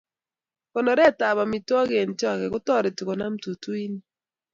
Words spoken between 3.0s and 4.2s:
komanam tutuinik